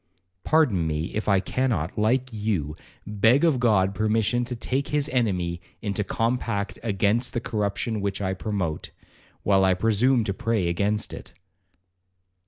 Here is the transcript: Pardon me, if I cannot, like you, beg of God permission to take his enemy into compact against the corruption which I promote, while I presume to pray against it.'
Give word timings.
Pardon 0.43 0.87
me, 0.87 1.13
if 1.13 1.29
I 1.29 1.39
cannot, 1.39 1.95
like 1.95 2.33
you, 2.33 2.75
beg 3.05 3.43
of 3.43 3.59
God 3.59 3.93
permission 3.93 4.43
to 4.45 4.55
take 4.55 4.87
his 4.87 5.07
enemy 5.09 5.61
into 5.79 6.03
compact 6.03 6.79
against 6.81 7.33
the 7.33 7.39
corruption 7.39 8.01
which 8.01 8.19
I 8.19 8.33
promote, 8.33 8.89
while 9.43 9.63
I 9.63 9.75
presume 9.75 10.23
to 10.23 10.33
pray 10.33 10.67
against 10.67 11.13
it.' 11.13 11.35